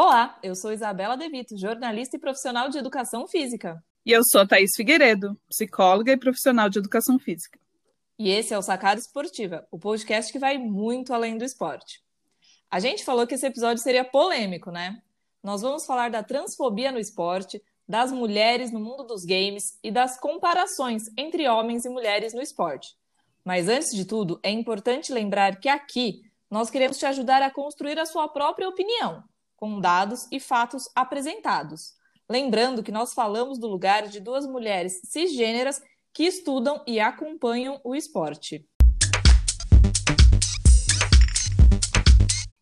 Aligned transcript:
Olá, 0.00 0.38
eu 0.44 0.54
sou 0.54 0.72
Isabela 0.72 1.16
Devito, 1.16 1.58
jornalista 1.58 2.16
e 2.16 2.20
profissional 2.20 2.68
de 2.68 2.78
educação 2.78 3.26
física. 3.26 3.82
E 4.06 4.12
eu 4.12 4.22
sou 4.22 4.46
Thaís 4.46 4.70
Figueiredo, 4.76 5.36
psicóloga 5.48 6.12
e 6.12 6.16
profissional 6.16 6.68
de 6.68 6.78
educação 6.78 7.18
física. 7.18 7.58
E 8.16 8.30
esse 8.30 8.54
é 8.54 8.58
o 8.58 8.62
Sacada 8.62 9.00
Esportiva, 9.00 9.66
o 9.72 9.76
podcast 9.76 10.32
que 10.32 10.38
vai 10.38 10.56
muito 10.56 11.12
além 11.12 11.36
do 11.36 11.42
esporte. 11.42 12.00
A 12.70 12.78
gente 12.78 13.04
falou 13.04 13.26
que 13.26 13.34
esse 13.34 13.44
episódio 13.44 13.82
seria 13.82 14.04
polêmico, 14.04 14.70
né? 14.70 15.02
Nós 15.42 15.62
vamos 15.62 15.84
falar 15.84 16.10
da 16.10 16.22
transfobia 16.22 16.92
no 16.92 17.00
esporte, 17.00 17.60
das 17.88 18.12
mulheres 18.12 18.70
no 18.70 18.78
mundo 18.78 19.02
dos 19.02 19.24
games 19.24 19.80
e 19.82 19.90
das 19.90 20.16
comparações 20.16 21.10
entre 21.16 21.48
homens 21.48 21.84
e 21.84 21.88
mulheres 21.88 22.32
no 22.32 22.40
esporte. 22.40 22.94
Mas 23.44 23.68
antes 23.68 23.90
de 23.90 24.04
tudo, 24.04 24.38
é 24.44 24.50
importante 24.52 25.12
lembrar 25.12 25.58
que 25.58 25.68
aqui 25.68 26.22
nós 26.48 26.70
queremos 26.70 26.98
te 26.98 27.06
ajudar 27.06 27.42
a 27.42 27.50
construir 27.50 27.98
a 27.98 28.06
sua 28.06 28.28
própria 28.28 28.68
opinião 28.68 29.24
com 29.58 29.80
dados 29.80 30.28
e 30.30 30.38
fatos 30.38 30.88
apresentados. 30.94 31.94
Lembrando 32.30 32.82
que 32.82 32.92
nós 32.92 33.12
falamos 33.12 33.58
do 33.58 33.66
lugar 33.66 34.06
de 34.06 34.20
duas 34.20 34.46
mulheres 34.46 35.00
cisgêneras 35.04 35.80
que 36.14 36.24
estudam 36.24 36.82
e 36.86 37.00
acompanham 37.00 37.80
o 37.84 37.94
esporte. 37.94 38.64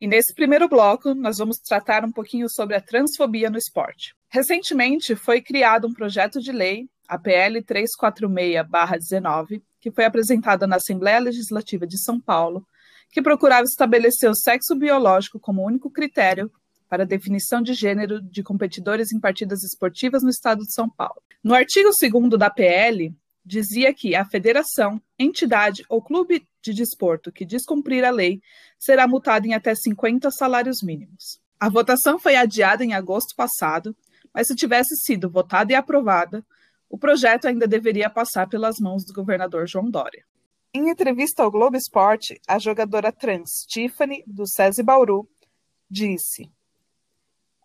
E 0.01 0.07
nesse 0.07 0.35
primeiro 0.35 0.69
bloco, 0.69 1.15
nós 1.15 1.39
vamos 1.39 1.59
tratar 1.59 2.05
um 2.05 2.13
pouquinho 2.13 2.49
sobre 2.49 2.77
a 2.77 2.81
transfobia 2.81 3.51
no 3.51 3.59
esporte. 3.59 4.15
Recentemente 4.31 5.15
foi 5.15 5.43
criado 5.43 5.87
um 5.87 5.93
projeto 5.93 6.41
de 6.41 6.53
lei, 6.53 6.89
a 7.09 7.19
PL 7.19 7.63
346-19, 7.63 9.63
que 9.81 9.91
foi 9.91 10.05
apresentada 10.05 10.67
na 10.67 10.77
Assembleia 10.77 11.19
Legislativa 11.19 11.87
de 11.87 11.99
São 11.99 12.21
Paulo, 12.21 12.67
que 13.11 13.23
procurava 13.23 13.65
estabelecer 13.65 14.31
o 14.31 14.35
sexo 14.35 14.75
biológico 14.75 15.39
como 15.39 15.65
único 15.65 15.91
critério 15.91 16.51
para 16.89 17.07
definição 17.07 17.61
de 17.61 17.75
gênero 17.75 18.21
de 18.21 18.43
competidores 18.43 19.13
em 19.13 19.21
partidas 19.21 19.63
esportivas 19.63 20.23
no 20.23 20.31
estado 20.31 20.65
de 20.65 20.73
São 20.73 20.89
Paulo. 20.89 21.23
No 21.43 21.55
artigo 21.55 21.91
2 22.01 22.39
da 22.39 22.51
PL, 22.51 23.15
dizia 23.45 23.95
que 23.95 24.15
a 24.15 24.25
federação, 24.25 25.01
entidade 25.19 25.85
ou 25.89 26.03
clube 26.03 26.47
de 26.61 26.75
desporto 26.75 27.31
que 27.31 27.45
descumprir 27.45 28.05
a 28.05 28.11
lei 28.11 28.41
será 28.79 29.07
multado 29.07 29.47
em 29.47 29.55
até 29.55 29.75
50 29.75 30.31
salários 30.33 30.83
mínimos. 30.83 31.41
A 31.59 31.69
votação 31.69 32.19
foi 32.19 32.35
adiada 32.35 32.85
em 32.85 32.93
agosto 32.93 33.35
passado, 33.37 33.97
mas 34.35 34.49
se 34.49 34.57
tivesse 34.57 34.97
sido 34.97 35.31
votada 35.31 35.73
e 35.73 35.77
aprovada, 35.77 36.45
o 36.91 36.99
projeto 36.99 37.47
ainda 37.47 37.67
deveria 37.67 38.11
passar 38.11 38.49
pelas 38.49 38.77
mãos 38.81 39.05
do 39.05 39.13
governador 39.13 39.67
João 39.67 39.91
Dória. 39.91 40.25
Em 40.75 40.91
entrevista 40.91 41.43
ao 41.43 41.51
Globo 41.51 41.77
Esporte, 41.77 42.39
a 42.47 42.59
jogadora 42.59 43.11
trans 43.11 43.65
Tiffany, 43.67 44.23
do 44.27 44.47
SESI 44.47 44.83
Bauru, 44.83 45.27
disse: 45.91 46.51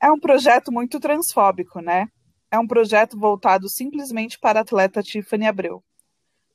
é 0.01 0.11
um 0.11 0.19
projeto 0.19 0.71
muito 0.71 0.99
transfóbico, 0.99 1.79
né? 1.79 2.07
É 2.49 2.59
um 2.59 2.67
projeto 2.67 3.17
voltado 3.17 3.69
simplesmente 3.69 4.39
para 4.39 4.59
a 4.59 4.63
atleta 4.63 5.03
Tiffany 5.03 5.45
Abreu. 5.45 5.83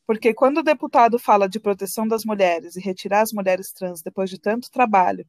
Porque 0.07 0.35
quando 0.35 0.59
o 0.59 0.63
deputado 0.63 1.19
fala 1.19 1.49
de 1.49 1.61
proteção 1.61 2.07
das 2.07 2.25
mulheres 2.25 2.77
e 2.77 2.81
retirar 2.81 3.23
as 3.23 3.33
mulheres 3.33 3.73
trans 3.73 4.03
depois 4.03 4.29
de 4.29 4.39
tanto 4.39 4.71
trabalho, 4.71 5.27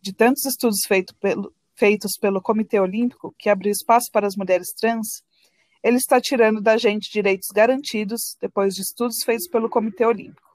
de 0.00 0.12
tantos 0.12 0.44
estudos 0.44 0.80
feito 0.86 1.14
pelo, 1.16 1.52
feitos 1.74 2.16
pelo 2.18 2.40
Comitê 2.40 2.80
Olímpico, 2.80 3.34
que 3.38 3.48
abriu 3.48 3.72
espaço 3.72 4.10
para 4.12 4.26
as 4.26 4.36
mulheres 4.36 4.68
trans, 4.72 5.22
ele 5.82 5.96
está 5.96 6.20
tirando 6.20 6.60
da 6.60 6.76
gente 6.76 7.12
direitos 7.12 7.48
garantidos 7.54 8.36
depois 8.40 8.74
de 8.74 8.82
estudos 8.82 9.22
feitos 9.24 9.48
pelo 9.48 9.68
Comitê 9.68 10.04
Olímpico. 10.04 10.46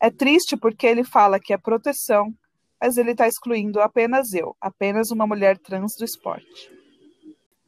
É 0.00 0.10
triste 0.10 0.56
porque 0.56 0.86
ele 0.86 1.04
fala 1.04 1.38
que 1.38 1.52
é 1.52 1.58
proteção 1.58 2.34
mas 2.80 2.96
ele 2.96 3.10
está 3.10 3.28
excluindo 3.28 3.80
apenas 3.80 4.32
eu, 4.32 4.56
apenas 4.60 5.10
uma 5.10 5.26
mulher 5.26 5.58
trans 5.58 5.94
do 5.96 6.04
esporte. 6.04 6.72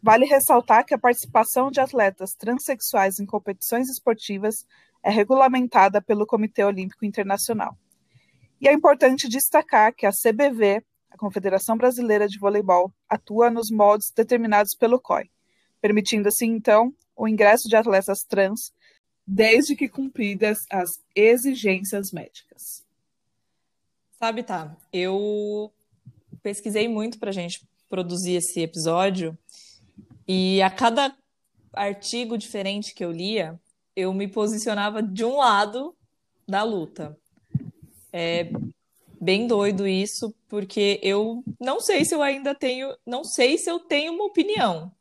Vale 0.03 0.25
ressaltar 0.25 0.85
que 0.85 0.95
a 0.95 0.99
participação 0.99 1.71
de 1.71 1.81
atletas 1.81 2.33
transexuais 2.33 3.21
em 3.21 3.27
competições 3.27 3.89
esportivas 3.89 4.67
é 5.03 5.11
regulamentada 5.11 6.01
pelo 6.01 6.27
Comitê 6.27 6.65
Olímpico 6.65 7.05
Internacional. 7.05 7.77
E 8.61 8.69
é 8.69 8.73
importante 8.73 9.29
destacar 9.29 9.95
que 9.95 10.07
a 10.07 10.11
CBV, 10.11 10.83
a 11.11 11.17
Confederação 11.17 11.77
Brasileira 11.77 12.27
de 12.27 12.39
Voleibol, 12.39 12.93
atua 13.09 13.51
nos 13.51 13.71
moldes 13.71 14.11
determinados 14.15 14.75
pelo 14.75 15.01
COI, 15.01 15.31
permitindo 15.81 16.29
assim, 16.29 16.47
então, 16.47 16.93
o 17.15 17.29
ingresso 17.29 17.69
de 17.69 17.77
atletas 17.77 18.21
trans, 18.21 18.73
desde 19.27 19.77
que 19.77 19.89
cumpridas 19.89 20.59
as 20.71 20.91
exigências 21.15 22.13
médicas. 22.13 22.82
Sabe, 24.23 24.45
tá? 24.45 24.77
Eu 24.93 25.73
pesquisei 26.45 26.87
muito 26.87 27.19
pra 27.19 27.33
gente 27.33 27.67
produzir 27.89 28.35
esse 28.35 28.61
episódio 28.61 29.37
e 30.29 30.63
a 30.63 30.71
cada 30.71 31.13
artigo 31.73 32.39
diferente 32.39 32.95
que 32.95 33.05
eu 33.05 33.11
lia, 33.11 33.61
eu 33.97 34.15
me 34.15 34.29
posicionava 34.29 35.03
de 35.03 35.25
um 35.25 35.39
lado 35.39 35.93
da 36.49 36.63
luta. 36.63 37.19
É 38.13 38.49
bem 39.21 39.49
doido 39.49 39.89
isso, 39.89 40.33
porque 40.49 41.01
eu 41.03 41.43
não 41.59 41.81
sei 41.81 42.05
se 42.05 42.15
eu 42.15 42.23
ainda 42.23 42.55
tenho, 42.55 42.97
não 43.05 43.25
sei 43.25 43.59
se 43.59 43.69
eu 43.69 43.81
tenho 43.81 44.13
uma 44.13 44.27
opinião. 44.27 44.93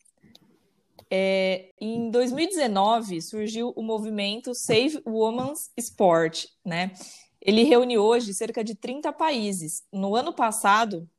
É, 1.12 1.70
em 1.80 2.10
2019 2.10 3.22
surgiu 3.22 3.72
o 3.76 3.84
movimento 3.84 4.56
Save 4.56 5.00
Women's 5.06 5.70
Sport, 5.78 6.46
né? 6.66 6.94
Ele 7.42 7.64
reúne 7.64 7.98
hoje 7.98 8.34
cerca 8.34 8.64
de 8.64 8.76
30 8.76 9.12
países. 9.12 9.84
No 9.92 10.16
ano 10.16 10.32
passado, 10.32 11.10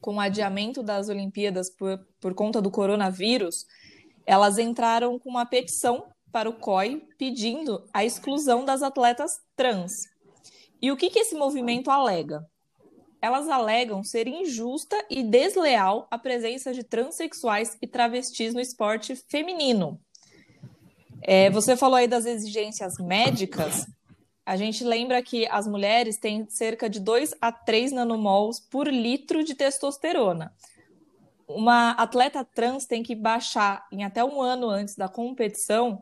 com 0.00 0.16
o 0.16 0.20
adiamento 0.20 0.82
das 0.82 1.08
Olimpíadas 1.08 1.70
por, 1.70 1.98
por 2.20 2.34
conta 2.34 2.60
do 2.60 2.70
coronavírus, 2.70 3.66
elas 4.26 4.58
entraram 4.58 5.18
com 5.18 5.30
uma 5.30 5.46
petição 5.46 6.06
para 6.30 6.50
o 6.50 6.58
COI 6.58 7.02
pedindo 7.16 7.88
a 7.94 8.04
exclusão 8.04 8.64
das 8.64 8.82
atletas 8.82 9.38
trans. 9.56 10.04
E 10.82 10.92
o 10.92 10.96
que, 10.96 11.08
que 11.08 11.20
esse 11.20 11.34
movimento 11.34 11.90
alega? 11.90 12.46
Elas 13.22 13.48
alegam 13.48 14.04
ser 14.04 14.28
injusta 14.28 14.96
e 15.08 15.22
desleal 15.22 16.06
a 16.10 16.18
presença 16.18 16.74
de 16.74 16.84
transexuais 16.84 17.76
e 17.80 17.86
travestis 17.86 18.52
no 18.52 18.60
esporte 18.60 19.16
feminino. 19.16 19.98
É, 21.22 21.48
você 21.50 21.76
falou 21.76 21.96
aí 21.96 22.06
das 22.06 22.26
exigências 22.26 22.98
médicas. 22.98 23.86
A 24.46 24.56
gente 24.56 24.84
lembra 24.84 25.20
que 25.24 25.44
as 25.48 25.66
mulheres 25.66 26.18
têm 26.18 26.48
cerca 26.48 26.88
de 26.88 27.00
2 27.00 27.34
a 27.40 27.50
3 27.50 27.90
nanomols 27.90 28.60
por 28.60 28.86
litro 28.86 29.42
de 29.42 29.56
testosterona. 29.56 30.54
Uma 31.48 31.90
atleta 31.90 32.44
trans 32.44 32.86
tem 32.86 33.02
que 33.02 33.16
baixar 33.16 33.84
em 33.90 34.04
até 34.04 34.24
um 34.24 34.40
ano 34.40 34.68
antes 34.68 34.94
da 34.94 35.08
competição 35.08 36.00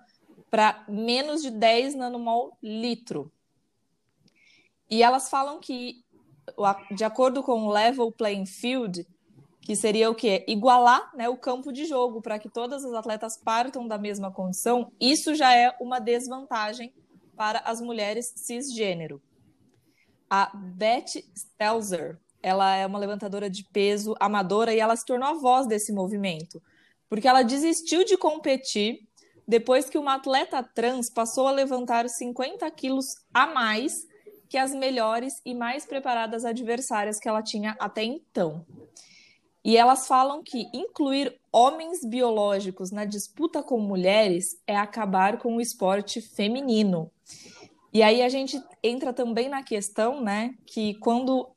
para 0.50 0.84
menos 0.86 1.40
de 1.40 1.50
10 1.50 1.94
nanomol 1.94 2.54
litro. 2.62 3.32
E 4.90 5.02
elas 5.02 5.30
falam 5.30 5.58
que, 5.58 6.04
de 6.94 7.02
acordo 7.02 7.42
com 7.42 7.62
o 7.64 7.72
level 7.72 8.12
playing 8.12 8.44
field, 8.44 9.06
que 9.62 9.74
seria 9.74 10.10
o 10.10 10.14
quê? 10.14 10.44
Igualar 10.46 11.10
né, 11.16 11.30
o 11.30 11.36
campo 11.38 11.72
de 11.72 11.86
jogo 11.86 12.20
para 12.20 12.38
que 12.38 12.50
todas 12.50 12.84
as 12.84 12.92
atletas 12.92 13.38
partam 13.38 13.88
da 13.88 13.96
mesma 13.96 14.30
condição, 14.30 14.92
isso 15.00 15.34
já 15.34 15.54
é 15.56 15.74
uma 15.80 15.98
desvantagem 15.98 16.92
para 17.36 17.60
as 17.60 17.80
mulheres 17.80 18.32
cisgênero. 18.36 19.22
A 20.28 20.50
Beth 20.54 21.22
Stelzer, 21.36 22.18
ela 22.42 22.74
é 22.74 22.86
uma 22.86 22.98
levantadora 22.98 23.48
de 23.48 23.64
peso 23.64 24.14
amadora 24.20 24.74
e 24.74 24.80
ela 24.80 24.96
se 24.96 25.04
tornou 25.04 25.28
a 25.28 25.34
voz 25.34 25.66
desse 25.66 25.92
movimento, 25.92 26.62
porque 27.08 27.28
ela 27.28 27.42
desistiu 27.42 28.04
de 28.04 28.16
competir 28.16 28.98
depois 29.46 29.88
que 29.90 29.98
uma 29.98 30.14
atleta 30.14 30.62
trans 30.62 31.10
passou 31.10 31.46
a 31.46 31.52
levantar 31.52 32.08
50 32.08 32.70
quilos 32.70 33.06
a 33.32 33.46
mais 33.46 34.06
que 34.48 34.56
as 34.56 34.74
melhores 34.74 35.40
e 35.44 35.54
mais 35.54 35.84
preparadas 35.84 36.44
adversárias 36.44 37.18
que 37.18 37.28
ela 37.28 37.42
tinha 37.42 37.76
até 37.78 38.02
então. 38.02 38.64
E 39.64 39.78
elas 39.78 40.06
falam 40.06 40.42
que 40.42 40.68
incluir 40.74 41.40
homens 41.50 42.04
biológicos 42.04 42.90
na 42.90 43.06
disputa 43.06 43.62
com 43.62 43.80
mulheres 43.80 44.60
é 44.66 44.76
acabar 44.76 45.38
com 45.38 45.56
o 45.56 45.60
esporte 45.60 46.20
feminino. 46.20 47.10
E 47.90 48.02
aí 48.02 48.22
a 48.22 48.28
gente 48.28 48.62
entra 48.82 49.12
também 49.12 49.48
na 49.48 49.62
questão, 49.62 50.20
né, 50.20 50.54
que 50.66 50.94
quando 50.94 51.48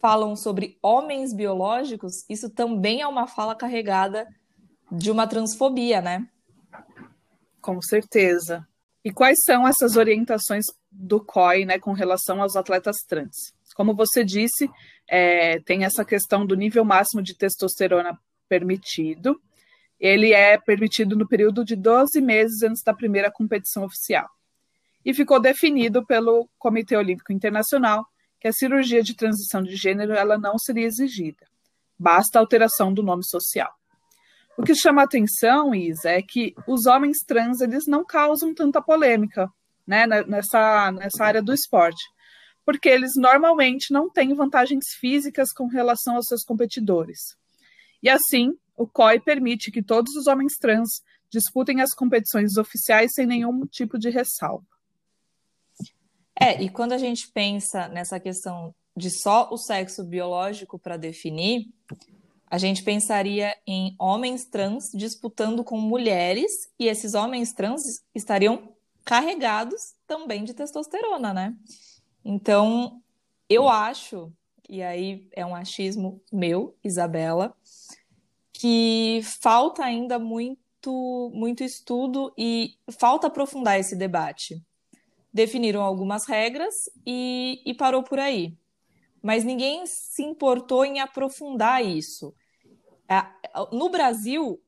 falam 0.00 0.34
sobre 0.34 0.76
homens 0.82 1.32
biológicos, 1.32 2.24
isso 2.28 2.50
também 2.50 3.02
é 3.02 3.06
uma 3.06 3.26
fala 3.26 3.54
carregada 3.54 4.26
de 4.90 5.10
uma 5.10 5.26
transfobia, 5.26 6.00
né? 6.00 6.26
Com 7.60 7.80
certeza. 7.80 8.66
E 9.04 9.12
quais 9.12 9.38
são 9.44 9.68
essas 9.68 9.96
orientações 9.96 10.64
do 10.90 11.22
COI, 11.22 11.64
né, 11.64 11.78
com 11.78 11.92
relação 11.92 12.42
aos 12.42 12.56
atletas 12.56 12.96
trans? 13.06 13.52
Como 13.74 13.94
você 13.94 14.24
disse, 14.24 14.68
é, 15.08 15.60
tem 15.60 15.84
essa 15.84 16.04
questão 16.04 16.44
do 16.44 16.54
nível 16.54 16.84
máximo 16.84 17.22
de 17.22 17.36
testosterona 17.36 18.18
permitido. 18.48 19.40
Ele 19.98 20.32
é 20.32 20.58
permitido 20.58 21.16
no 21.16 21.28
período 21.28 21.64
de 21.64 21.76
12 21.76 22.20
meses 22.20 22.62
antes 22.62 22.82
da 22.82 22.94
primeira 22.94 23.30
competição 23.30 23.84
oficial 23.84 24.28
e 25.04 25.14
ficou 25.14 25.40
definido 25.40 26.04
pelo 26.04 26.48
Comitê 26.58 26.96
Olímpico 26.96 27.32
Internacional 27.32 28.04
que 28.38 28.48
a 28.48 28.52
cirurgia 28.52 29.02
de 29.02 29.14
transição 29.14 29.62
de 29.62 29.76
gênero 29.76 30.12
ela 30.12 30.38
não 30.38 30.58
seria 30.58 30.86
exigida. 30.86 31.46
basta 31.98 32.38
a 32.38 32.40
alteração 32.40 32.94
do 32.94 33.02
nome 33.02 33.22
social. 33.26 33.70
O 34.56 34.62
que 34.62 34.74
chama 34.74 35.02
atenção, 35.02 35.74
Isa, 35.74 36.08
é 36.08 36.22
que 36.22 36.54
os 36.66 36.86
homens 36.86 37.18
trans 37.26 37.60
eles 37.60 37.86
não 37.86 38.02
causam 38.02 38.54
tanta 38.54 38.80
polêmica 38.80 39.50
né, 39.86 40.06
nessa, 40.06 40.90
nessa 40.92 41.24
área 41.24 41.42
do 41.42 41.52
esporte, 41.52 42.02
porque 42.64 42.88
eles 42.88 43.12
normalmente 43.16 43.92
não 43.92 44.10
têm 44.10 44.34
vantagens 44.34 44.86
físicas 44.98 45.52
com 45.52 45.66
relação 45.66 46.16
aos 46.16 46.26
seus 46.26 46.44
competidores. 46.44 47.18
E 48.02 48.08
assim, 48.08 48.52
o 48.76 48.86
COI 48.86 49.20
permite 49.20 49.70
que 49.70 49.82
todos 49.82 50.14
os 50.16 50.26
homens 50.26 50.54
trans 50.58 51.02
disputem 51.30 51.80
as 51.80 51.90
competições 51.94 52.56
oficiais 52.56 53.12
sem 53.14 53.26
nenhum 53.26 53.66
tipo 53.66 53.98
de 53.98 54.10
ressalva. 54.10 54.66
É, 56.38 56.62
e 56.62 56.70
quando 56.70 56.92
a 56.92 56.98
gente 56.98 57.28
pensa 57.32 57.88
nessa 57.88 58.18
questão 58.18 58.74
de 58.96 59.10
só 59.10 59.48
o 59.50 59.58
sexo 59.58 60.02
biológico 60.02 60.78
para 60.78 60.96
definir, 60.96 61.66
a 62.50 62.58
gente 62.58 62.82
pensaria 62.82 63.54
em 63.66 63.94
homens 63.98 64.44
trans 64.44 64.90
disputando 64.92 65.62
com 65.62 65.78
mulheres, 65.78 66.50
e 66.78 66.88
esses 66.88 67.14
homens 67.14 67.52
trans 67.52 67.82
estariam 68.14 68.74
carregados 69.04 69.94
também 70.06 70.42
de 70.42 70.54
testosterona, 70.54 71.32
né? 71.32 71.54
Então, 72.24 73.02
eu 73.48 73.68
acho, 73.68 74.32
e 74.68 74.82
aí 74.82 75.28
é 75.32 75.44
um 75.44 75.54
achismo 75.54 76.22
meu, 76.32 76.76
Isabela, 76.84 77.54
que 78.52 79.20
falta 79.40 79.84
ainda 79.84 80.18
muito, 80.18 81.30
muito 81.34 81.64
estudo 81.64 82.32
e 82.36 82.76
falta 82.90 83.26
aprofundar 83.26 83.78
esse 83.78 83.96
debate 83.96 84.62
definiram 85.32 85.82
algumas 85.82 86.26
regras 86.26 86.90
e, 87.06 87.62
e 87.64 87.74
parou 87.74 88.02
por 88.02 88.18
aí. 88.18 88.54
Mas 89.22 89.44
ninguém 89.44 89.86
se 89.86 90.22
importou 90.22 90.84
em 90.84 91.00
aprofundar 91.00 91.84
isso. 91.84 92.34
No 93.72 93.88
Brasil, 93.88 94.60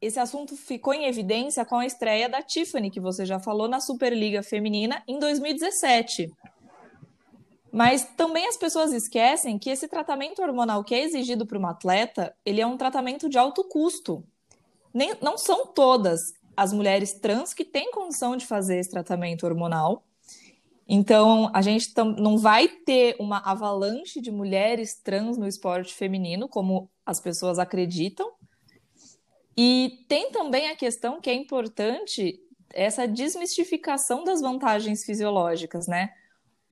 esse 0.00 0.18
assunto 0.18 0.56
ficou 0.56 0.92
em 0.92 1.04
evidência 1.04 1.64
com 1.64 1.76
a 1.76 1.86
estreia 1.86 2.28
da 2.28 2.42
Tiffany, 2.42 2.90
que 2.90 3.00
você 3.00 3.24
já 3.24 3.38
falou, 3.38 3.68
na 3.68 3.80
Superliga 3.80 4.42
Feminina 4.42 5.02
em 5.06 5.18
2017. 5.18 6.30
Mas 7.72 8.04
também 8.16 8.46
as 8.46 8.58
pessoas 8.58 8.92
esquecem 8.92 9.58
que 9.58 9.70
esse 9.70 9.88
tratamento 9.88 10.42
hormonal 10.42 10.84
que 10.84 10.94
é 10.94 11.02
exigido 11.02 11.46
para 11.46 11.58
uma 11.58 11.70
atleta, 11.70 12.36
ele 12.44 12.60
é 12.60 12.66
um 12.66 12.76
tratamento 12.76 13.30
de 13.30 13.38
alto 13.38 13.64
custo. 13.64 14.22
Nem, 14.92 15.14
não 15.22 15.38
são 15.38 15.66
todas 15.68 16.20
as 16.54 16.70
mulheres 16.70 17.14
trans 17.14 17.54
que 17.54 17.64
têm 17.64 17.90
condição 17.90 18.36
de 18.36 18.44
fazer 18.44 18.78
esse 18.78 18.90
tratamento 18.90 19.46
hormonal. 19.46 20.04
Então, 20.86 21.50
a 21.54 21.62
gente 21.62 21.94
não 22.18 22.36
vai 22.36 22.68
ter 22.68 23.16
uma 23.18 23.38
avalanche 23.38 24.20
de 24.20 24.30
mulheres 24.30 25.00
trans 25.02 25.38
no 25.38 25.48
esporte 25.48 25.94
feminino, 25.94 26.46
como 26.46 26.90
as 27.06 27.20
pessoas 27.20 27.58
acreditam. 27.58 28.30
E 29.56 30.04
tem 30.08 30.30
também 30.30 30.68
a 30.68 30.76
questão 30.76 31.22
que 31.22 31.30
é 31.30 31.34
importante 31.34 32.38
essa 32.74 33.08
desmistificação 33.08 34.24
das 34.24 34.42
vantagens 34.42 35.04
fisiológicas, 35.04 35.86
né? 35.86 36.10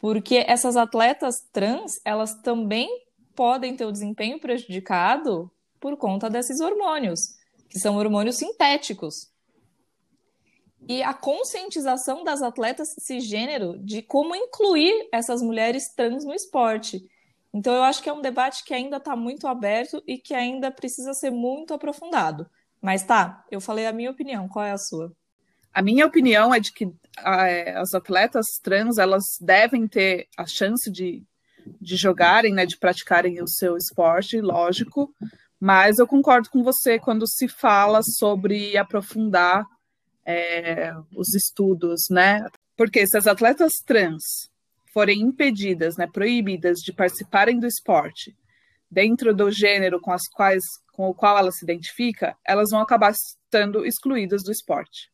Porque 0.01 0.45
essas 0.49 0.77
atletas 0.77 1.47
trans, 1.53 2.01
elas 2.05 2.35
também 2.43 2.89
podem 3.35 3.77
ter 3.77 3.85
o 3.85 3.93
desempenho 3.93 4.41
prejudicado 4.41 5.51
por 5.79 5.97
conta 5.97 6.29
desses 6.29 6.61
hormônios, 6.61 7.21
que 7.69 7.79
são 7.79 7.97
hormônios 7.97 8.37
sintéticos 8.37 9.31
e 10.89 11.03
a 11.03 11.13
conscientização 11.13 12.25
das 12.25 12.43
atletas 12.43 12.95
cisgênero 12.99 13.79
de 13.79 14.03
como 14.03 14.35
incluir 14.35 15.09
essas 15.13 15.43
mulheres 15.43 15.89
trans 15.95 16.25
no 16.25 16.35
esporte. 16.35 17.09
Então, 17.53 17.75
eu 17.75 17.83
acho 17.83 18.03
que 18.03 18.09
é 18.09 18.13
um 18.13 18.21
debate 18.21 18.65
que 18.65 18.73
ainda 18.73 18.97
está 18.97 19.17
muito 19.17 19.47
aberto 19.47 20.03
e 20.07 20.19
que 20.19 20.35
ainda 20.35 20.71
precisa 20.71 21.13
ser 21.15 21.31
muito 21.31 21.75
aprofundado. 21.75 22.49
Mas 22.81 23.03
tá, 23.03 23.45
eu 23.51 23.61
falei 23.61 23.87
a 23.87 23.93
minha 23.93 24.11
opinião, 24.11 24.49
qual 24.49 24.65
é 24.65 24.73
a 24.73 24.79
sua? 24.79 25.13
A 25.73 25.83
minha 25.83 26.07
opinião 26.07 26.53
é 26.53 26.59
de 26.59 26.73
que 26.73 26.89
é, 27.19 27.77
as 27.77 27.95
atletas 27.95 28.47
trans 28.63 28.99
elas 28.99 29.25
devem 29.41 29.87
ter 29.87 30.27
a 30.37 30.47
chance 30.47 30.91
de, 30.91 31.23
de 31.81 31.97
jogarem, 31.97 32.53
né, 32.53 32.67
de 32.67 32.77
praticarem 32.77 33.41
o 33.43 33.49
seu 33.49 33.77
esporte, 33.77 34.41
lógico, 34.41 35.15
mas 35.59 35.99
eu 35.99 36.07
concordo 36.07 36.49
com 36.51 36.63
você 36.63 36.99
quando 36.99 37.27
se 37.27 37.47
fala 37.47 38.01
sobre 38.03 38.77
aprofundar 38.77 39.65
é, 40.25 40.93
os 41.15 41.35
estudos, 41.35 42.07
né? 42.11 42.45
Porque 42.77 43.07
se 43.07 43.17
as 43.17 43.27
atletas 43.27 43.73
trans 43.85 44.23
forem 44.93 45.21
impedidas, 45.21 45.97
né, 45.97 46.07
proibidas 46.07 46.79
de 46.79 46.93
participarem 46.93 47.61
do 47.61 47.67
esporte 47.67 48.35
dentro 48.91 49.35
do 49.35 49.51
gênero 49.51 50.01
com 50.01 50.13
as 50.13 50.27
quais 50.29 50.65
com 50.93 51.09
o 51.09 51.15
qual 51.15 51.39
ela 51.39 51.53
se 51.53 51.65
identifica, 51.65 52.37
elas 52.45 52.71
vão 52.71 52.81
acabar 52.81 53.13
estando 53.13 53.87
excluídas 53.87 54.43
do 54.43 54.51
esporte. 54.51 55.10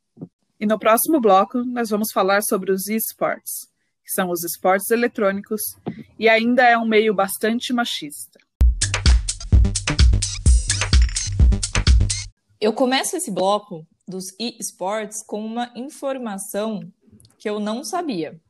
E 0.59 0.65
no 0.65 0.79
próximo 0.79 1.21
bloco 1.21 1.63
nós 1.65 1.91
vamos 1.91 2.11
falar 2.11 2.43
sobre 2.43 2.73
os 2.73 2.89
esports, 2.89 3.69
que 4.03 4.11
são 4.11 4.31
os 4.31 4.43
esportes 4.43 4.91
eletrônicos, 4.91 5.61
e 6.19 6.31
ainda 6.31 6.63
é 6.63 6.79
um 6.79 6.87
meio 6.87 7.13
bastante 7.13 7.75
machista. 7.75 8.41
Eu 12.59 12.73
começo 12.73 13.19
esse 13.19 13.31
bloco 13.31 13.87
dos 14.09 14.35
esports 14.39 15.23
com 15.23 15.45
uma 15.45 15.71
informação 15.77 16.91
que 17.39 17.51
eu 17.51 17.61
não 17.61 17.85
sabia. 17.85 18.41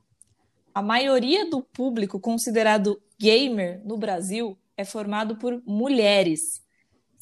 A 0.72 0.80
maioria 0.80 1.50
do 1.50 1.60
público 1.60 2.20
considerado 2.20 3.02
gamer 3.18 3.82
no 3.84 3.96
Brasil 3.96 4.56
é 4.76 4.84
formado 4.84 5.34
por 5.36 5.60
mulheres. 5.66 6.62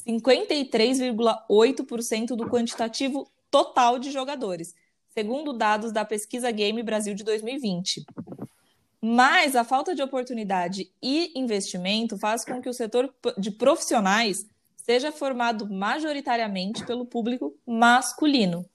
53,8% 0.06 2.36
do 2.36 2.50
quantitativo 2.50 3.26
total 3.54 4.00
de 4.00 4.10
jogadores, 4.10 4.74
segundo 5.10 5.52
dados 5.52 5.92
da 5.92 6.04
pesquisa 6.04 6.50
Game 6.50 6.82
Brasil 6.82 7.14
de 7.14 7.22
2020. 7.22 8.04
Mas 9.00 9.54
a 9.54 9.62
falta 9.62 9.94
de 9.94 10.02
oportunidade 10.02 10.90
e 11.00 11.30
investimento 11.38 12.18
faz 12.18 12.44
com 12.44 12.60
que 12.60 12.68
o 12.68 12.74
setor 12.74 13.14
de 13.38 13.52
profissionais 13.52 14.44
seja 14.74 15.12
formado 15.12 15.72
majoritariamente 15.72 16.84
pelo 16.84 17.06
público 17.06 17.54
masculino. 17.64 18.68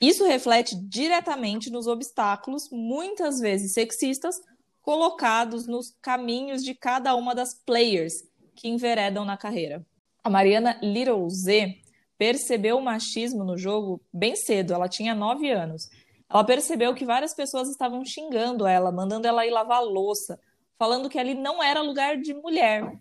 Isso 0.00 0.24
reflete 0.24 0.74
diretamente 0.74 1.68
nos 1.68 1.86
obstáculos, 1.86 2.70
muitas 2.70 3.40
vezes 3.40 3.74
sexistas, 3.74 4.40
colocados 4.80 5.66
nos 5.66 5.94
caminhos 6.00 6.64
de 6.64 6.74
cada 6.74 7.14
uma 7.14 7.34
das 7.34 7.52
players 7.52 8.24
que 8.54 8.68
enveredam 8.68 9.26
na 9.26 9.36
carreira. 9.36 9.84
A 10.24 10.30
Mariana 10.30 10.78
Little 10.82 11.28
Z 11.28 11.78
percebeu 12.18 12.76
o 12.76 12.82
machismo 12.82 13.44
no 13.44 13.56
jogo 13.56 14.02
bem 14.12 14.34
cedo, 14.34 14.74
ela 14.74 14.88
tinha 14.88 15.14
9 15.14 15.48
anos. 15.50 15.88
Ela 16.28 16.44
percebeu 16.44 16.94
que 16.94 17.06
várias 17.06 17.32
pessoas 17.32 17.68
estavam 17.68 18.04
xingando 18.04 18.66
ela, 18.66 18.92
mandando 18.92 19.26
ela 19.26 19.46
ir 19.46 19.50
lavar 19.50 19.82
louça, 19.82 20.38
falando 20.76 21.08
que 21.08 21.18
ali 21.18 21.34
não 21.34 21.62
era 21.62 21.80
lugar 21.80 22.18
de 22.18 22.34
mulher. 22.34 23.00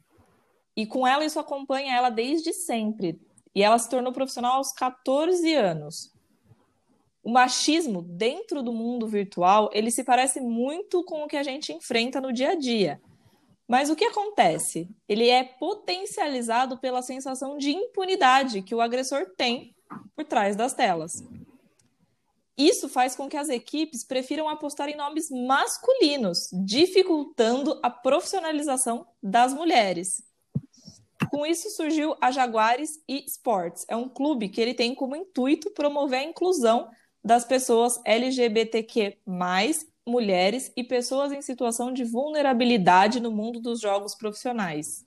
E 0.75 0.85
com 0.85 1.05
ela, 1.05 1.25
isso 1.25 1.39
acompanha 1.39 1.95
ela 1.95 2.09
desde 2.09 2.53
sempre. 2.53 3.19
E 3.53 3.63
ela 3.63 3.79
se 3.79 3.89
tornou 3.89 4.13
profissional 4.13 4.57
aos 4.57 4.71
14 4.71 5.53
anos. 5.55 6.13
O 7.23 7.31
machismo 7.31 8.03
dentro 8.03 8.61
do 8.61 8.71
mundo 8.71 9.07
virtual, 9.07 9.69
ele 9.73 9.91
se 9.91 10.03
parece 10.03 10.39
muito 10.39 11.03
com 11.03 11.23
o 11.23 11.27
que 11.27 11.35
a 11.35 11.43
gente 11.43 11.73
enfrenta 11.73 12.21
no 12.21 12.31
dia 12.31 12.51
a 12.51 12.55
dia. 12.55 13.01
Mas 13.67 13.89
o 13.89 13.95
que 13.95 14.05
acontece? 14.05 14.89
Ele 15.09 15.27
é 15.27 15.43
potencializado 15.43 16.77
pela 16.77 17.01
sensação 17.01 17.57
de 17.57 17.71
impunidade 17.71 18.61
que 18.61 18.73
o 18.73 18.79
agressor 18.79 19.33
tem 19.35 19.75
por 20.15 20.23
trás 20.23 20.55
das 20.55 20.73
telas. 20.73 21.21
Isso 22.57 22.89
faz 22.89 23.15
com 23.15 23.29
que 23.29 23.37
as 23.37 23.49
equipes 23.49 24.03
prefiram 24.03 24.49
apostar 24.49 24.89
em 24.89 24.95
nomes 24.95 25.29
masculinos, 25.29 26.49
dificultando 26.65 27.79
a 27.83 27.89
profissionalização 27.89 29.05
das 29.21 29.53
mulheres. 29.53 30.23
Com 31.29 31.45
isso 31.45 31.69
surgiu 31.69 32.15
a 32.19 32.31
Jaguares 32.31 33.03
Esports. 33.07 33.85
É 33.87 33.95
um 33.95 34.09
clube 34.09 34.49
que 34.49 34.59
ele 34.59 34.73
tem 34.73 34.95
como 34.95 35.15
intuito 35.15 35.69
promover 35.71 36.19
a 36.19 36.23
inclusão 36.23 36.89
das 37.23 37.45
pessoas 37.45 37.99
LGBTQ+, 38.05 39.19
mulheres 40.07 40.71
e 40.75 40.83
pessoas 40.83 41.31
em 41.31 41.41
situação 41.41 41.91
de 41.91 42.03
vulnerabilidade 42.03 43.19
no 43.19 43.31
mundo 43.31 43.59
dos 43.59 43.79
jogos 43.79 44.15
profissionais. 44.15 45.05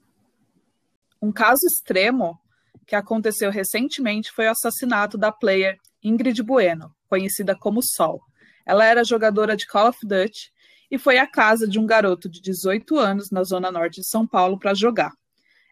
Um 1.21 1.33
caso 1.33 1.66
extremo 1.66 2.38
que 2.87 2.95
aconteceu 2.95 3.50
recentemente 3.50 4.30
foi 4.30 4.47
o 4.47 4.50
assassinato 4.50 5.16
da 5.16 5.33
player 5.33 5.76
Ingrid 6.02 6.42
Bueno, 6.42 6.95
conhecida 7.09 7.57
como 7.57 7.83
Sol. 7.83 8.21
Ela 8.66 8.85
era 8.85 9.04
jogadora 9.04 9.57
de 9.57 9.66
Call 9.66 9.88
of 9.88 9.99
Duty 10.02 10.52
e 10.90 10.99
foi 10.99 11.19
à 11.19 11.26
casa 11.26 11.66
de 11.66 11.78
um 11.78 11.87
garoto 11.87 12.28
de 12.28 12.40
18 12.40 12.99
anos 12.99 13.30
na 13.30 13.42
zona 13.45 13.71
norte 13.71 14.00
de 14.00 14.09
São 14.09 14.26
Paulo 14.26 14.59
para 14.59 14.75
jogar 14.75 15.12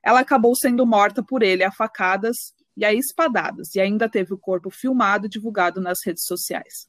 ela 0.02 0.20
acabou 0.20 0.54
sendo 0.56 0.86
morta 0.86 1.22
por 1.22 1.42
ele 1.42 1.62
a 1.62 1.70
facadas 1.70 2.36
e 2.76 2.84
a 2.84 2.94
espadadas, 2.94 3.74
e 3.74 3.80
ainda 3.80 4.08
teve 4.08 4.32
o 4.32 4.38
corpo 4.38 4.70
filmado 4.70 5.26
e 5.26 5.28
divulgado 5.28 5.80
nas 5.80 5.98
redes 6.04 6.24
sociais. 6.24 6.88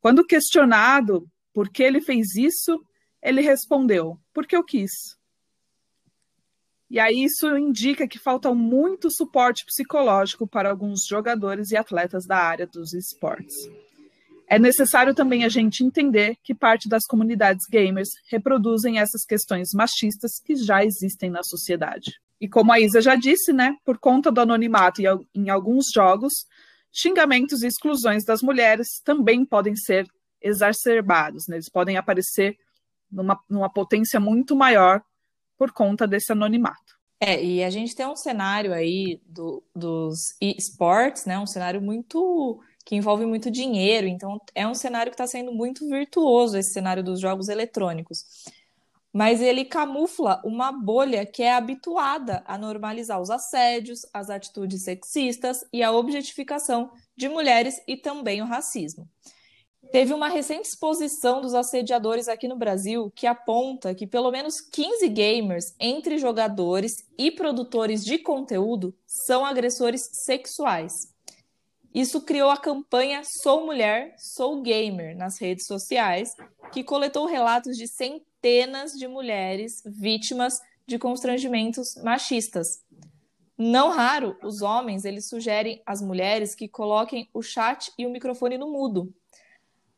Quando 0.00 0.24
questionado 0.24 1.28
por 1.58 1.68
que 1.70 1.82
ele 1.82 2.00
fez 2.00 2.36
isso, 2.36 2.80
ele 3.20 3.40
respondeu: 3.40 4.16
porque 4.32 4.54
eu 4.54 4.62
quis. 4.62 4.92
E 6.88 7.00
aí 7.00 7.24
isso 7.24 7.48
indica 7.56 8.06
que 8.06 8.16
falta 8.16 8.54
muito 8.54 9.10
suporte 9.10 9.64
psicológico 9.66 10.46
para 10.46 10.70
alguns 10.70 11.04
jogadores 11.04 11.72
e 11.72 11.76
atletas 11.76 12.26
da 12.26 12.36
área 12.36 12.64
dos 12.64 12.94
esportes. 12.94 13.56
É 14.46 14.56
necessário 14.56 15.16
também 15.16 15.44
a 15.44 15.48
gente 15.48 15.82
entender 15.82 16.36
que 16.44 16.54
parte 16.54 16.88
das 16.88 17.04
comunidades 17.04 17.66
gamers 17.68 18.10
reproduzem 18.30 19.00
essas 19.00 19.24
questões 19.24 19.70
machistas 19.74 20.38
que 20.38 20.54
já 20.54 20.84
existem 20.84 21.28
na 21.28 21.42
sociedade. 21.42 22.20
E 22.40 22.48
como 22.48 22.70
a 22.70 22.78
Isa 22.78 23.00
já 23.00 23.16
disse, 23.16 23.52
né, 23.52 23.74
por 23.84 23.98
conta 23.98 24.30
do 24.30 24.40
anonimato 24.40 25.02
em 25.34 25.50
alguns 25.50 25.86
jogos, 25.92 26.34
xingamentos 26.92 27.64
e 27.64 27.66
exclusões 27.66 28.24
das 28.24 28.42
mulheres 28.42 29.00
também 29.04 29.44
podem 29.44 29.74
ser 29.74 30.06
exacerbados, 30.40 31.48
né? 31.48 31.56
eles 31.56 31.68
podem 31.68 31.96
aparecer 31.96 32.56
numa, 33.10 33.38
numa 33.48 33.72
potência 33.72 34.20
muito 34.20 34.54
maior 34.54 35.02
por 35.56 35.72
conta 35.72 36.06
desse 36.06 36.32
anonimato. 36.32 36.98
É, 37.20 37.42
e 37.42 37.64
a 37.64 37.70
gente 37.70 37.96
tem 37.96 38.06
um 38.06 38.14
cenário 38.14 38.72
aí 38.72 39.20
do, 39.26 39.62
dos 39.74 40.36
esportes, 40.40 41.24
né? 41.24 41.36
Um 41.36 41.46
cenário 41.46 41.82
muito 41.82 42.60
que 42.84 42.94
envolve 42.94 43.26
muito 43.26 43.50
dinheiro, 43.50 44.06
então 44.06 44.40
é 44.54 44.66
um 44.66 44.74
cenário 44.74 45.10
que 45.10 45.14
está 45.14 45.26
sendo 45.26 45.52
muito 45.52 45.86
virtuoso 45.86 46.56
esse 46.56 46.72
cenário 46.72 47.02
dos 47.02 47.20
jogos 47.20 47.48
eletrônicos. 47.48 48.24
Mas 49.12 49.42
ele 49.42 49.64
camufla 49.64 50.40
uma 50.44 50.70
bolha 50.72 51.26
que 51.26 51.42
é 51.42 51.52
habituada 51.52 52.42
a 52.46 52.56
normalizar 52.56 53.20
os 53.20 53.30
assédios, 53.30 54.06
as 54.14 54.30
atitudes 54.30 54.84
sexistas 54.84 55.66
e 55.72 55.82
a 55.82 55.92
objetificação 55.92 56.90
de 57.16 57.28
mulheres 57.28 57.78
e 57.86 57.96
também 57.96 58.40
o 58.40 58.46
racismo. 58.46 59.06
Teve 59.90 60.12
uma 60.12 60.28
recente 60.28 60.68
exposição 60.68 61.40
dos 61.40 61.54
assediadores 61.54 62.28
aqui 62.28 62.46
no 62.46 62.58
Brasil 62.58 63.10
que 63.14 63.26
aponta 63.26 63.94
que 63.94 64.06
pelo 64.06 64.30
menos 64.30 64.60
15 64.60 65.08
gamers, 65.08 65.74
entre 65.80 66.18
jogadores 66.18 67.06
e 67.16 67.30
produtores 67.30 68.04
de 68.04 68.18
conteúdo, 68.18 68.94
são 69.06 69.46
agressores 69.46 70.10
sexuais. 70.12 71.14
Isso 71.94 72.20
criou 72.20 72.50
a 72.50 72.58
campanha 72.58 73.22
Sou 73.24 73.64
Mulher, 73.64 74.14
Sou 74.18 74.60
Gamer 74.60 75.16
nas 75.16 75.40
redes 75.40 75.66
sociais, 75.66 76.36
que 76.70 76.84
coletou 76.84 77.24
relatos 77.24 77.78
de 77.78 77.88
centenas 77.88 78.92
de 78.92 79.08
mulheres 79.08 79.82
vítimas 79.86 80.60
de 80.86 80.98
constrangimentos 80.98 81.94
machistas. 82.04 82.84
Não 83.56 83.88
raro, 83.88 84.36
os 84.44 84.60
homens 84.60 85.06
eles 85.06 85.28
sugerem 85.28 85.82
às 85.86 86.02
mulheres 86.02 86.54
que 86.54 86.68
coloquem 86.68 87.28
o 87.32 87.42
chat 87.42 87.90
e 87.98 88.06
o 88.06 88.10
microfone 88.10 88.58
no 88.58 88.70
mudo 88.70 89.12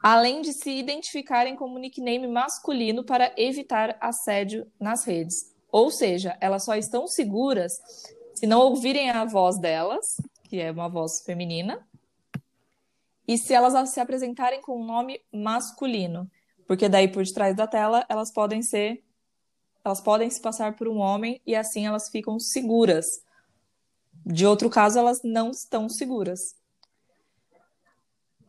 além 0.03 0.41
de 0.41 0.53
se 0.53 0.71
identificarem 0.71 1.55
como 1.55 1.79
nickname 1.79 2.27
masculino 2.27 3.05
para 3.05 3.33
evitar 3.37 3.97
assédio 4.01 4.67
nas 4.79 5.05
redes. 5.05 5.55
Ou 5.71 5.91
seja, 5.91 6.37
elas 6.41 6.65
só 6.65 6.75
estão 6.75 7.07
seguras 7.07 7.81
se 8.35 8.47
não 8.47 8.61
ouvirem 8.61 9.11
a 9.11 9.25
voz 9.25 9.59
delas, 9.59 10.17
que 10.45 10.59
é 10.59 10.71
uma 10.71 10.89
voz 10.89 11.23
feminina, 11.23 11.87
e 13.29 13.37
se 13.39 13.53
elas 13.55 13.91
se 13.91 14.01
apresentarem 14.01 14.61
com 14.61 14.81
um 14.81 14.85
nome 14.85 15.21
masculino, 15.33 16.29
porque 16.67 16.89
daí 16.89 17.07
por 17.07 17.25
detrás 17.25 17.55
da 17.55 17.67
tela 17.67 18.05
elas 18.09 18.33
podem 18.33 18.63
ser 18.63 19.05
elas 19.85 20.01
podem 20.01 20.29
se 20.29 20.41
passar 20.41 20.77
por 20.77 20.89
um 20.89 20.99
homem 20.99 21.41
e 21.47 21.55
assim 21.55 21.87
elas 21.87 22.09
ficam 22.09 22.39
seguras. 22.39 23.23
De 24.25 24.47
outro 24.47 24.69
caso, 24.69 24.99
elas 24.99 25.23
não 25.25 25.51
estão 25.51 25.89
seguras. 25.89 26.55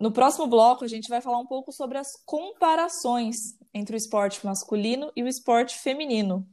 No 0.01 0.11
próximo 0.11 0.47
bloco, 0.47 0.83
a 0.83 0.87
gente 0.87 1.07
vai 1.07 1.21
falar 1.21 1.37
um 1.37 1.45
pouco 1.45 1.71
sobre 1.71 1.95
as 1.95 2.07
comparações 2.25 3.55
entre 3.71 3.95
o 3.95 3.97
esporte 3.97 4.43
masculino 4.43 5.11
e 5.15 5.21
o 5.21 5.27
esporte 5.27 5.77
feminino 5.77 6.43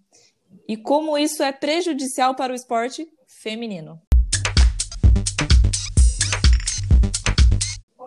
e 0.68 0.76
como 0.76 1.16
isso 1.16 1.42
é 1.42 1.50
prejudicial 1.50 2.34
para 2.34 2.52
o 2.52 2.54
esporte 2.54 3.10
feminino. 3.26 3.98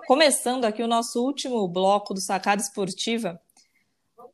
Começando 0.06 0.66
aqui 0.66 0.84
o 0.84 0.88
nosso 0.88 1.20
último 1.26 1.68
bloco 1.68 2.14
do 2.14 2.22
Sacada 2.22 2.62
Esportiva, 2.62 3.42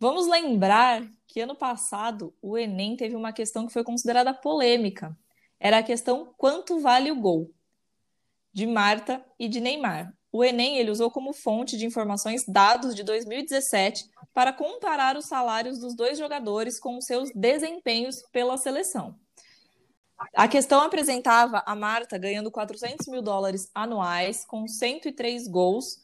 vamos 0.01 0.27
lembrar 0.27 1.09
que 1.25 1.39
ano 1.39 1.55
passado 1.55 2.33
o 2.41 2.57
Enem 2.57 2.97
teve 2.97 3.15
uma 3.15 3.31
questão 3.31 3.65
que 3.65 3.71
foi 3.71 3.85
considerada 3.85 4.33
polêmica. 4.33 5.17
Era 5.57 5.77
a 5.77 5.83
questão 5.83 6.33
quanto 6.37 6.81
vale 6.81 7.09
o 7.09 7.21
gol 7.21 7.49
de 8.51 8.67
Marta 8.67 9.25
e 9.39 9.47
de 9.47 9.61
Neymar. 9.61 10.16
O 10.31 10.43
Enem 10.43 10.77
ele 10.77 10.91
usou 10.91 11.09
como 11.09 11.33
fonte 11.33 11.77
de 11.77 11.85
informações 11.85 12.43
dados 12.47 12.93
de 12.93 13.03
2017 13.03 14.09
para 14.33 14.53
comparar 14.53 15.15
os 15.15 15.25
salários 15.25 15.79
dos 15.79 15.95
dois 15.95 16.17
jogadores 16.17 16.79
com 16.79 16.97
os 16.97 17.05
seus 17.05 17.31
desempenhos 17.33 18.21
pela 18.31 18.57
seleção. 18.57 19.15
A 20.35 20.47
questão 20.47 20.81
apresentava 20.81 21.63
a 21.65 21.75
Marta 21.75 22.17
ganhando 22.17 22.51
400 22.51 23.07
mil 23.07 23.21
dólares 23.21 23.69
anuais, 23.73 24.45
com 24.45 24.67
103 24.67 25.47
gols 25.47 26.01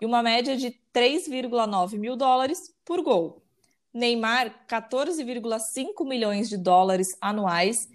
e 0.00 0.06
uma 0.06 0.22
média 0.22 0.56
de 0.56 0.76
3,9 0.92 1.96
mil 1.96 2.16
dólares 2.16 2.74
por 2.84 3.02
gol. 3.02 3.42
Neymar, 3.94 4.66
14,5 4.66 6.06
milhões 6.06 6.48
de 6.48 6.56
dólares 6.56 7.16
anuais, 7.20 7.88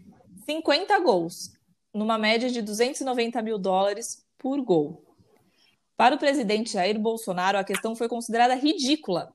50 0.46 0.98
gols, 1.00 1.52
numa 1.94 2.18
média 2.18 2.50
de 2.50 2.62
290 2.62 3.42
mil 3.42 3.58
dólares 3.58 4.26
por 4.38 4.62
gol. 4.62 5.07
Para 5.98 6.16
o 6.16 6.20
presidente 6.20 6.74
Jair 6.74 7.00
Bolsonaro, 7.00 7.58
a 7.58 7.64
questão 7.64 7.96
foi 7.96 8.08
considerada 8.08 8.54
ridícula, 8.54 9.34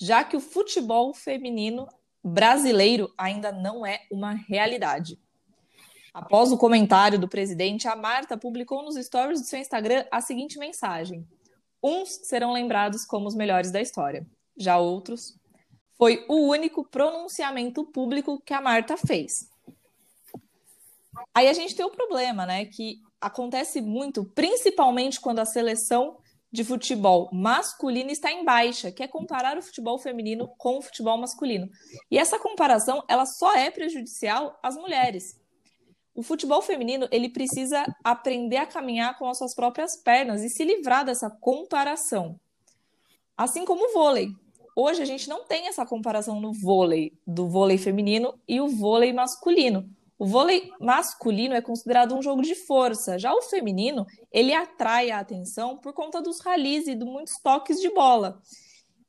já 0.00 0.24
que 0.24 0.38
o 0.38 0.40
futebol 0.40 1.12
feminino 1.12 1.86
brasileiro 2.24 3.12
ainda 3.16 3.52
não 3.52 3.84
é 3.84 4.00
uma 4.10 4.32
realidade. 4.32 5.20
Após 6.14 6.50
o 6.50 6.56
comentário 6.56 7.18
do 7.18 7.28
presidente, 7.28 7.86
a 7.86 7.94
Marta 7.94 8.38
publicou 8.38 8.82
nos 8.82 8.96
stories 8.96 9.42
do 9.42 9.46
seu 9.46 9.60
Instagram 9.60 10.06
a 10.10 10.22
seguinte 10.22 10.58
mensagem: 10.58 11.28
Uns 11.82 12.08
serão 12.24 12.52
lembrados 12.52 13.04
como 13.04 13.28
os 13.28 13.34
melhores 13.34 13.70
da 13.70 13.80
história, 13.80 14.26
já 14.56 14.78
outros. 14.78 15.38
Foi 15.98 16.24
o 16.26 16.48
único 16.48 16.84
pronunciamento 16.84 17.84
público 17.84 18.40
que 18.40 18.54
a 18.54 18.62
Marta 18.62 18.96
fez. 18.96 19.50
Aí 21.34 21.48
a 21.48 21.52
gente 21.52 21.74
tem 21.74 21.84
o 21.84 21.90
problema, 21.90 22.46
né? 22.46 22.64
Que 22.64 23.02
acontece 23.20 23.80
muito, 23.80 24.24
principalmente 24.24 25.20
quando 25.20 25.40
a 25.40 25.44
seleção 25.44 26.16
de 26.50 26.64
futebol 26.64 27.28
masculino 27.32 28.10
está 28.10 28.32
em 28.32 28.44
baixa, 28.44 28.90
que 28.90 29.02
é 29.02 29.08
comparar 29.08 29.58
o 29.58 29.62
futebol 29.62 29.98
feminino 29.98 30.48
com 30.56 30.78
o 30.78 30.82
futebol 30.82 31.18
masculino. 31.18 31.68
E 32.10 32.18
essa 32.18 32.38
comparação, 32.38 33.04
ela 33.06 33.26
só 33.26 33.54
é 33.54 33.70
prejudicial 33.70 34.58
às 34.62 34.74
mulheres. 34.76 35.38
O 36.14 36.22
futebol 36.22 36.62
feminino, 36.62 37.06
ele 37.12 37.28
precisa 37.28 37.84
aprender 38.02 38.56
a 38.56 38.66
caminhar 38.66 39.18
com 39.18 39.28
as 39.28 39.38
suas 39.38 39.54
próprias 39.54 39.96
pernas 39.96 40.42
e 40.42 40.48
se 40.48 40.64
livrar 40.64 41.04
dessa 41.04 41.30
comparação. 41.30 42.40
Assim 43.36 43.64
como 43.64 43.88
o 43.88 43.92
vôlei. 43.92 44.28
Hoje 44.74 45.02
a 45.02 45.04
gente 45.04 45.28
não 45.28 45.44
tem 45.44 45.68
essa 45.68 45.84
comparação 45.84 46.40
no 46.40 46.52
vôlei, 46.52 47.12
do 47.26 47.48
vôlei 47.48 47.78
feminino 47.78 48.34
e 48.48 48.60
o 48.60 48.68
vôlei 48.68 49.12
masculino. 49.12 49.88
O 50.18 50.26
vôlei 50.26 50.70
masculino 50.80 51.54
é 51.54 51.62
considerado 51.62 52.14
um 52.14 52.20
jogo 52.20 52.42
de 52.42 52.56
força, 52.56 53.18
já 53.18 53.32
o 53.32 53.42
feminino, 53.42 54.04
ele 54.32 54.52
atrai 54.52 55.10
a 55.10 55.20
atenção 55.20 55.76
por 55.76 55.92
conta 55.92 56.20
dos 56.20 56.40
ralis 56.40 56.88
e 56.88 56.94
de 56.96 57.04
muitos 57.04 57.38
toques 57.38 57.80
de 57.80 57.88
bola. 57.90 58.40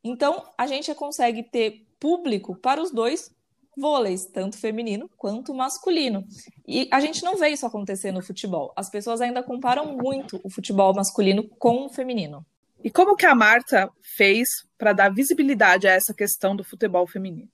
Então, 0.04 0.44
a 0.56 0.66
gente 0.68 0.94
consegue 0.94 1.42
ter 1.42 1.84
público 1.98 2.54
para 2.54 2.80
os 2.80 2.92
dois 2.92 3.34
vôleis, 3.76 4.26
tanto 4.26 4.56
feminino 4.56 5.10
quanto 5.16 5.54
masculino. 5.54 6.24
E 6.66 6.88
a 6.92 7.00
gente 7.00 7.24
não 7.24 7.36
vê 7.36 7.48
isso 7.48 7.66
acontecer 7.66 8.12
no 8.12 8.22
futebol. 8.22 8.72
As 8.76 8.88
pessoas 8.88 9.20
ainda 9.20 9.42
comparam 9.42 9.96
muito 9.96 10.40
o 10.44 10.50
futebol 10.50 10.94
masculino 10.94 11.48
com 11.58 11.86
o 11.86 11.88
feminino. 11.88 12.44
E 12.84 12.90
como 12.90 13.16
que 13.16 13.26
a 13.26 13.34
Marta 13.34 13.90
fez 14.00 14.48
para 14.78 14.92
dar 14.92 15.12
visibilidade 15.12 15.88
a 15.88 15.92
essa 15.92 16.14
questão 16.14 16.54
do 16.54 16.64
futebol 16.64 17.06
feminino? 17.06 17.50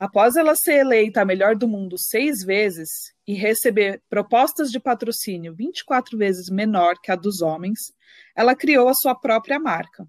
Após 0.00 0.34
ela 0.34 0.54
ser 0.56 0.76
eleita 0.76 1.20
a 1.20 1.26
melhor 1.26 1.54
do 1.54 1.68
mundo 1.68 1.98
seis 1.98 2.42
vezes 2.42 2.88
e 3.26 3.34
receber 3.34 4.02
propostas 4.08 4.70
de 4.70 4.80
patrocínio 4.80 5.54
24 5.54 6.16
vezes 6.16 6.48
menor 6.48 6.98
que 7.02 7.12
a 7.12 7.14
dos 7.14 7.42
homens, 7.42 7.78
ela 8.34 8.56
criou 8.56 8.88
a 8.88 8.94
sua 8.94 9.14
própria 9.14 9.60
marca. 9.60 10.08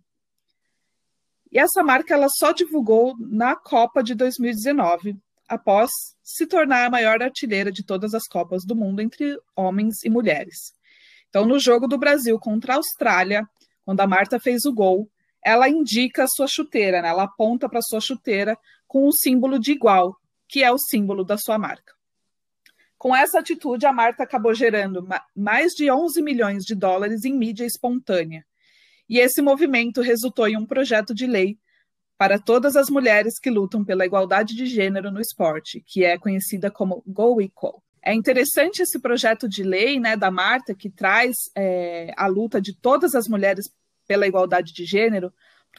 E 1.51 1.59
essa 1.59 1.83
marca 1.83 2.13
ela 2.13 2.29
só 2.29 2.53
divulgou 2.53 3.17
na 3.19 3.53
Copa 3.53 4.01
de 4.01 4.15
2019, 4.15 5.17
após 5.45 5.91
se 6.23 6.47
tornar 6.47 6.85
a 6.85 6.89
maior 6.89 7.21
artilheira 7.21 7.69
de 7.69 7.83
todas 7.83 8.13
as 8.13 8.25
Copas 8.29 8.63
do 8.65 8.73
mundo 8.73 9.01
entre 9.01 9.37
homens 9.53 10.05
e 10.05 10.09
mulheres. 10.09 10.71
Então, 11.27 11.45
no 11.45 11.59
jogo 11.59 11.85
do 11.85 11.97
Brasil 11.97 12.39
contra 12.39 12.75
a 12.75 12.77
Austrália, 12.77 13.45
quando 13.83 13.99
a 13.99 14.07
Marta 14.07 14.39
fez 14.39 14.63
o 14.63 14.73
gol, 14.73 15.09
ela 15.43 15.67
indica 15.67 16.23
a 16.23 16.27
sua 16.27 16.47
chuteira, 16.47 17.01
né? 17.01 17.09
ela 17.09 17.23
aponta 17.23 17.67
para 17.67 17.79
a 17.79 17.83
sua 17.83 17.99
chuteira 17.99 18.57
com 18.91 19.07
o 19.07 19.13
símbolo 19.13 19.57
de 19.57 19.71
igual, 19.71 20.17
que 20.49 20.61
é 20.61 20.69
o 20.69 20.77
símbolo 20.77 21.23
da 21.23 21.37
sua 21.37 21.57
marca. 21.57 21.93
Com 22.97 23.15
essa 23.15 23.39
atitude, 23.39 23.85
a 23.85 23.93
Marta 23.93 24.23
acabou 24.23 24.53
gerando 24.53 25.07
mais 25.33 25.71
de 25.71 25.89
11 25.89 26.21
milhões 26.21 26.65
de 26.65 26.75
dólares 26.75 27.23
em 27.23 27.33
mídia 27.33 27.63
espontânea. 27.63 28.43
E 29.07 29.17
esse 29.17 29.41
movimento 29.41 30.01
resultou 30.01 30.45
em 30.45 30.57
um 30.57 30.65
projeto 30.65 31.15
de 31.15 31.25
lei 31.25 31.57
para 32.17 32.37
todas 32.37 32.75
as 32.75 32.89
mulheres 32.89 33.39
que 33.39 33.49
lutam 33.49 33.85
pela 33.85 34.05
igualdade 34.05 34.57
de 34.57 34.65
gênero 34.65 35.09
no 35.09 35.21
esporte, 35.21 35.81
que 35.87 36.03
é 36.03 36.17
conhecida 36.17 36.69
como 36.69 37.01
Go 37.07 37.41
Equal. 37.41 37.81
É 38.03 38.13
interessante 38.13 38.81
esse 38.81 38.99
projeto 38.99 39.47
de 39.47 39.63
lei 39.63 40.01
né, 40.01 40.17
da 40.17 40.29
Marta, 40.29 40.75
que 40.75 40.89
traz 40.89 41.33
é, 41.55 42.13
a 42.17 42.27
luta 42.27 42.59
de 42.59 42.75
todas 42.77 43.15
as 43.15 43.29
mulheres 43.29 43.71
pela 44.05 44.27
igualdade 44.27 44.73
de 44.73 44.83
gênero, 44.83 45.31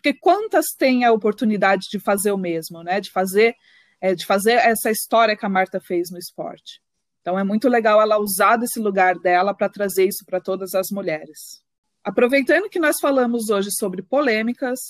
porque 0.02 0.18
quantas 0.18 0.66
têm 0.76 1.04
a 1.04 1.12
oportunidade 1.12 1.86
de 1.88 2.00
fazer 2.00 2.32
o 2.32 2.36
mesmo, 2.36 2.82
né, 2.82 3.00
de 3.00 3.08
fazer, 3.08 3.54
é, 4.00 4.16
de 4.16 4.26
fazer 4.26 4.54
essa 4.54 4.90
história 4.90 5.36
que 5.36 5.46
a 5.46 5.48
Marta 5.48 5.80
fez 5.80 6.10
no 6.10 6.18
esporte. 6.18 6.82
Então 7.20 7.38
é 7.38 7.44
muito 7.44 7.68
legal 7.68 8.02
ela 8.02 8.18
usar 8.18 8.56
desse 8.56 8.80
lugar 8.80 9.16
dela 9.16 9.54
para 9.54 9.68
trazer 9.68 10.08
isso 10.08 10.24
para 10.26 10.40
todas 10.40 10.74
as 10.74 10.88
mulheres. 10.90 11.62
Aproveitando 12.02 12.68
que 12.68 12.80
nós 12.80 12.96
falamos 13.00 13.48
hoje 13.48 13.70
sobre 13.70 14.02
polêmicas, 14.02 14.80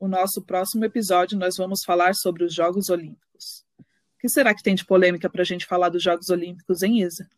o 0.00 0.08
nosso 0.08 0.40
próximo 0.40 0.82
episódio 0.86 1.38
nós 1.38 1.56
vamos 1.58 1.80
falar 1.84 2.14
sobre 2.14 2.42
os 2.42 2.54
Jogos 2.54 2.88
Olímpicos. 2.88 3.66
O 3.78 4.18
que 4.18 4.30
será 4.30 4.54
que 4.54 4.62
tem 4.62 4.74
de 4.74 4.86
polêmica 4.86 5.28
para 5.28 5.42
a 5.42 5.44
gente 5.44 5.66
falar 5.66 5.90
dos 5.90 6.02
Jogos 6.02 6.30
Olímpicos, 6.30 6.82
hein, 6.82 7.02
Isa? 7.02 7.28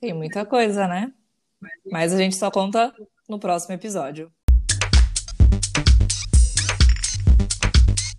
Tem 0.00 0.14
muita 0.14 0.46
coisa, 0.46 0.88
né? 0.88 1.12
Mas 1.84 2.14
a 2.14 2.16
gente 2.16 2.34
só 2.34 2.50
conta 2.50 2.94
no 3.28 3.38
próximo 3.38 3.74
episódio. 3.74 4.32